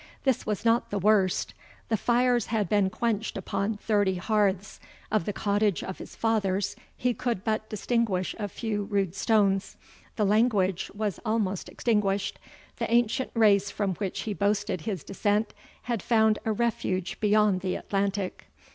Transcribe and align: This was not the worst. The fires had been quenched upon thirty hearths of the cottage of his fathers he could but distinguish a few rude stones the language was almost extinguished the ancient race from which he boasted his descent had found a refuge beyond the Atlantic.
This 0.23 0.47
was 0.47 0.65
not 0.65 0.89
the 0.89 0.97
worst. 0.97 1.53
The 1.89 1.95
fires 1.95 2.47
had 2.47 2.67
been 2.67 2.89
quenched 2.89 3.37
upon 3.37 3.77
thirty 3.77 4.15
hearths 4.15 4.79
of 5.11 5.25
the 5.25 5.31
cottage 5.31 5.83
of 5.83 5.99
his 5.99 6.15
fathers 6.15 6.75
he 6.97 7.13
could 7.13 7.43
but 7.43 7.69
distinguish 7.69 8.33
a 8.39 8.47
few 8.47 8.85
rude 8.85 9.13
stones 9.13 9.77
the 10.15 10.25
language 10.25 10.89
was 10.95 11.19
almost 11.23 11.69
extinguished 11.69 12.39
the 12.77 12.91
ancient 12.91 13.29
race 13.35 13.69
from 13.69 13.93
which 13.97 14.21
he 14.21 14.33
boasted 14.33 14.81
his 14.81 15.03
descent 15.03 15.53
had 15.83 16.01
found 16.01 16.39
a 16.45 16.51
refuge 16.51 17.19
beyond 17.19 17.61
the 17.61 17.75
Atlantic. 17.75 18.47